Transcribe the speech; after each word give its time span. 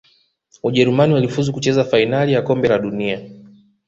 Ujerumani 0.63 1.13
walifuzu 1.13 1.53
kucheza 1.53 1.83
fainali 1.83 2.33
ya 2.33 2.41
kombe 2.41 2.67
la 2.67 2.79
dunia 2.79 3.21